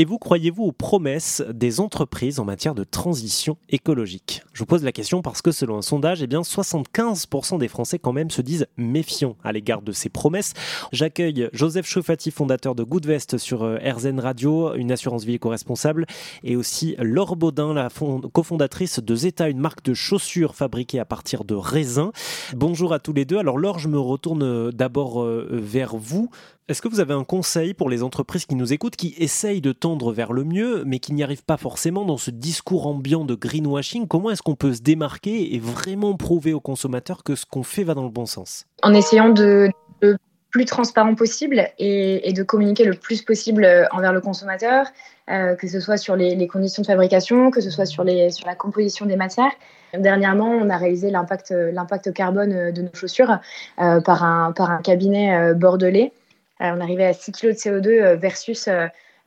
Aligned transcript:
Et 0.00 0.04
vous 0.04 0.18
croyez-vous 0.18 0.62
aux 0.62 0.70
promesses 0.70 1.42
des 1.52 1.80
entreprises 1.80 2.38
en 2.38 2.44
matière 2.44 2.76
de 2.76 2.84
transition 2.84 3.56
écologique? 3.68 4.44
Je 4.52 4.60
vous 4.60 4.66
pose 4.66 4.84
la 4.84 4.92
question 4.92 5.22
parce 5.22 5.42
que 5.42 5.50
selon 5.50 5.76
un 5.76 5.82
sondage, 5.82 6.22
eh 6.22 6.28
bien 6.28 6.42
75% 6.42 7.58
des 7.58 7.66
Français 7.66 7.98
quand 7.98 8.12
même 8.12 8.30
se 8.30 8.40
disent 8.40 8.68
méfiants 8.76 9.36
à 9.42 9.50
l'égard 9.50 9.82
de 9.82 9.90
ces 9.90 10.08
promesses. 10.08 10.54
J'accueille 10.92 11.48
Joseph 11.52 11.84
Chauffati, 11.84 12.30
fondateur 12.30 12.76
de 12.76 12.84
Goodvest 12.84 13.38
sur 13.38 13.64
euh, 13.64 13.78
RZN 13.78 14.20
Radio, 14.20 14.72
une 14.76 14.92
assurance 14.92 15.24
vie 15.24 15.34
éco-responsable, 15.34 16.06
et 16.44 16.54
aussi 16.54 16.94
Laure 17.00 17.34
Baudin, 17.34 17.74
la 17.74 17.88
cofondatrice 18.32 19.00
de 19.00 19.14
Zeta, 19.16 19.48
une 19.48 19.58
marque 19.58 19.82
de 19.82 19.94
chaussures 19.94 20.54
fabriquée 20.54 21.00
à 21.00 21.06
partir 21.06 21.42
de 21.42 21.56
raisins. 21.56 22.12
Bonjour 22.54 22.92
à 22.92 23.00
tous 23.00 23.14
les 23.14 23.24
deux. 23.24 23.38
Alors 23.38 23.58
Laure, 23.58 23.80
je 23.80 23.88
me 23.88 23.98
retourne 23.98 24.44
euh, 24.44 24.70
d'abord 24.70 25.24
euh, 25.24 25.48
vers 25.50 25.96
vous. 25.96 26.30
Est-ce 26.68 26.82
que 26.82 26.88
vous 26.88 27.00
avez 27.00 27.14
un 27.14 27.24
conseil 27.24 27.72
pour 27.72 27.88
les 27.88 28.02
entreprises 28.02 28.44
qui 28.44 28.54
nous 28.54 28.74
écoutent, 28.74 28.94
qui 28.94 29.14
essayent 29.16 29.62
de 29.62 29.72
tendre 29.72 30.12
vers 30.12 30.34
le 30.34 30.44
mieux, 30.44 30.84
mais 30.84 30.98
qui 30.98 31.14
n'y 31.14 31.22
arrivent 31.22 31.44
pas 31.44 31.56
forcément 31.56 32.04
dans 32.04 32.18
ce 32.18 32.30
discours 32.30 32.86
ambiant 32.86 33.24
de 33.24 33.34
greenwashing? 33.34 34.06
Comment 34.06 34.32
est-ce 34.32 34.42
qu'on 34.42 34.54
peut 34.54 34.74
se 34.74 34.82
démarquer 34.82 35.54
et 35.54 35.58
vraiment 35.60 36.14
prouver 36.14 36.52
aux 36.52 36.60
consommateurs 36.60 37.24
que 37.24 37.36
ce 37.36 37.46
qu'on 37.46 37.62
fait 37.62 37.84
va 37.84 37.94
dans 37.94 38.02
le 38.02 38.10
bon 38.10 38.26
sens? 38.26 38.66
En 38.82 38.92
essayant 38.92 39.30
de, 39.30 39.70
le 40.02 40.18
plus 40.50 40.66
transparent 40.66 41.14
possible 41.14 41.70
et, 41.78 42.34
de 42.34 42.42
communiquer 42.42 42.84
le 42.84 42.92
plus 42.92 43.22
possible 43.22 43.64
euh, 43.64 43.86
envers 43.90 44.12
le 44.12 44.20
consommateur, 44.20 44.88
euh, 45.30 45.54
que 45.54 45.68
ce 45.68 45.80
soit 45.80 45.96
sur 45.96 46.16
les, 46.16 46.46
conditions 46.48 46.82
de 46.82 46.86
fabrication, 46.86 47.50
que 47.50 47.62
ce 47.62 47.70
soit 47.70 47.86
sur, 47.86 48.04
la 48.04 48.54
composition 48.54 49.06
des 49.06 49.16
matières. 49.16 49.52
Dernièrement, 49.94 50.50
on 50.50 50.68
a 50.68 50.76
réalisé 50.76 51.10
l'impact, 51.10 51.50
l'impact 51.50 52.12
carbone 52.12 52.72
de 52.72 52.82
nos 52.82 52.92
chaussures 52.92 53.38
euh, 53.80 54.02
par, 54.02 54.22
un, 54.22 54.52
par 54.52 54.70
un 54.70 54.82
cabinet 54.82 55.54
bordelais. 55.54 56.12
euh, 56.12 56.17
on 56.60 56.80
arrivait 56.80 57.06
à 57.06 57.12
6 57.12 57.32
kg 57.32 57.48
de 57.48 57.52
CO2 57.52 58.16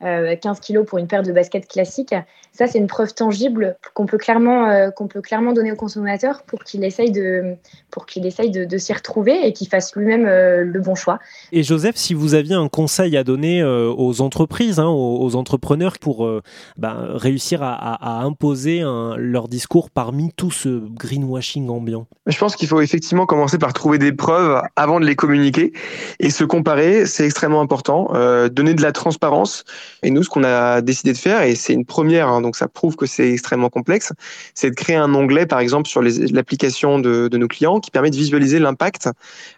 euh, 0.02 0.22
versus 0.22 0.40
15 0.40 0.58
euh, 0.58 0.60
kg 0.60 0.84
pour 0.84 0.98
une 0.98 1.06
paire 1.06 1.22
de 1.22 1.32
baskets 1.32 1.68
classiques. 1.68 2.14
Ça, 2.52 2.66
c'est 2.66 2.78
une 2.78 2.86
preuve 2.86 3.14
tangible 3.14 3.76
qu'on 3.94 4.04
peut 4.04 4.18
clairement 4.18 4.90
qu'on 4.94 5.08
peut 5.08 5.22
clairement 5.22 5.52
donner 5.54 5.72
au 5.72 5.76
consommateur 5.76 6.42
pour 6.42 6.64
qu'il 6.64 6.84
essaye 6.84 7.10
de 7.10 7.56
pour 7.90 8.04
qu'il 8.04 8.26
essaye 8.26 8.50
de, 8.50 8.78
s'y 8.78 8.92
retrouver 8.92 9.46
et 9.46 9.54
qu'il 9.54 9.68
fasse 9.68 9.96
lui-même 9.96 10.26
le 10.26 10.80
bon 10.80 10.94
choix. 10.94 11.18
Et 11.50 11.62
Joseph, 11.62 11.96
si 11.96 12.12
vous 12.12 12.34
aviez 12.34 12.54
un 12.54 12.68
conseil 12.68 13.16
à 13.16 13.24
donner 13.24 13.64
aux 13.64 14.20
entreprises, 14.20 14.78
hein, 14.78 14.88
aux, 14.88 15.34
entrepreneurs 15.34 15.98
pour 15.98 16.28
ben, 16.76 17.06
réussir 17.14 17.60
à, 17.62 18.20
imposer 18.22 18.82
leur 19.16 19.48
discours 19.48 19.88
parmi 19.88 20.30
tout 20.36 20.50
ce 20.50 20.68
greenwashing 20.68 21.70
ambiant, 21.70 22.06
je 22.26 22.36
pense 22.38 22.54
qu'il 22.54 22.68
faut 22.68 22.82
effectivement 22.82 23.24
commencer 23.24 23.56
par 23.56 23.72
trouver 23.72 23.96
des 23.96 24.12
preuves 24.12 24.60
avant 24.76 25.00
de 25.00 25.06
les 25.06 25.16
communiquer 25.16 25.72
et 26.20 26.28
se 26.28 26.44
comparer, 26.44 27.06
c'est 27.06 27.24
extrêmement 27.24 27.62
important. 27.62 28.10
Euh, 28.14 28.48
donner 28.48 28.74
de 28.74 28.82
la 28.82 28.92
transparence. 28.92 29.64
Et 30.02 30.10
nous, 30.10 30.22
ce 30.22 30.28
qu'on 30.28 30.44
a 30.44 30.80
décidé 30.80 31.12
de 31.12 31.18
faire, 31.18 31.42
et 31.42 31.54
c'est 31.54 31.72
une 31.72 31.84
première, 31.84 32.28
hein, 32.28 32.40
donc 32.40 32.56
ça 32.56 32.68
prouve 32.68 32.96
que 32.96 33.06
c'est 33.06 33.30
extrêmement 33.30 33.68
complexe, 33.68 34.12
c'est 34.54 34.70
de 34.70 34.74
créer 34.74 34.96
un 34.96 35.14
onglet, 35.14 35.46
par 35.46 35.60
exemple, 35.60 35.88
sur 35.88 36.02
l'application 36.02 36.98
de, 36.98 37.28
nos 37.32 37.48
clients 37.48 37.80
qui 37.80 37.90
permet 37.90 38.10
de 38.10 38.16
visualiser 38.16 38.58
l'impact 38.58 39.08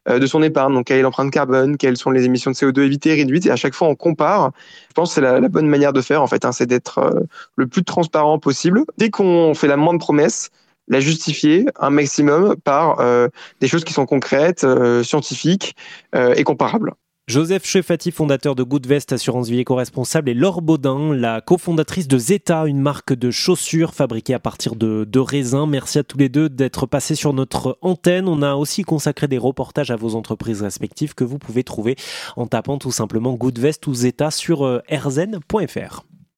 euh, 0.09 0.19
de 0.19 0.27
son 0.27 0.43
épargne. 0.43 0.75
Donc, 0.75 0.87
quelle 0.87 0.99
est 0.99 1.03
l'empreinte 1.03 1.31
carbone, 1.31 1.77
quelles 1.77 1.97
sont 1.97 2.11
les 2.11 2.25
émissions 2.25 2.51
de 2.51 2.57
CO2 2.57 2.83
évitées, 2.83 3.15
réduites. 3.15 3.47
Et 3.47 3.51
à 3.51 3.57
chaque 3.57 3.75
fois, 3.75 3.89
on 3.89 3.95
compare. 3.95 4.53
Je 4.89 4.95
pense 4.95 5.11
que 5.11 5.15
c'est 5.17 5.21
la, 5.21 5.41
bonne 5.49 5.69
manière 5.69 5.93
de 5.93 6.01
faire, 6.01 6.23
en 6.23 6.27
fait, 6.27 6.45
hein, 6.45 6.53
c'est 6.53 6.67
d'être 6.67 6.99
euh, 6.99 7.21
le 7.57 7.67
plus 7.67 7.85
transparent 7.85 8.39
possible. 8.39 8.85
Dès 8.99 9.11
qu'on 9.11 9.55
fait 9.55 9.69
la 9.69 9.77
moindre 9.77 10.01
promesse, 10.01 10.51
la 10.89 11.01
justifier 11.01 11.65
un 11.81 11.91
maximum 11.91 12.57
par 12.57 13.01
euh, 13.01 13.29
des 13.61 13.69
choses 13.69 13.85
qui 13.85 13.95
sont 13.95 14.05
concrètes, 14.05 14.67
scientifiques 15.03 15.77
et 16.15 16.45
comparables. 16.45 16.93
Joseph 17.27 17.65
Chefati, 17.65 18.11
fondateur 18.11 18.55
de 18.55 18.63
Goodvest 18.63 19.11
Assurance 19.11 19.49
Vie 19.49 19.61
éco-responsable, 19.61 20.29
et 20.29 20.35
Laure 20.35 20.61
Baudin, 20.61 21.15
la 21.15 21.41
cofondatrice 21.41 22.07
de 22.07 22.19
Zeta, 22.19 22.67
une 22.67 22.81
marque 22.81 23.15
de 23.15 23.31
chaussures 23.31 23.95
fabriquée 23.95 24.35
à 24.35 24.39
partir 24.39 24.77
de, 24.77 25.05
de 25.09 25.19
raisins. 25.21 25.65
Merci 25.67 25.99
à 25.99 26.05
tous 26.05 26.19
les 26.19 26.29
deux 26.29 26.51
d'être 26.51 26.85
passés 26.85 27.15
sur 27.15 27.33
notre 27.33 27.79
antenne. 27.81 28.29
On 28.29 28.43
a 28.43 28.57
aussi 28.57 28.83
consacré 28.83 29.27
des 29.27 29.39
reportages 29.39 29.91
à 29.91 29.97
vos 29.97 30.17
entreprises 30.17 30.61
respectives 30.61 31.15
que 31.15 31.25
vous 31.25 31.39
pouvez 31.39 31.65
trouver 31.65 31.97
en 32.37 32.47
tapant 32.47 32.77
tout 32.77 32.93
simplement 32.93 33.33
Goodvest 33.33 33.87
ou 33.87 33.95
Zeta 33.95 34.31
sur 34.31 34.83
rzn.fr. 34.91 36.05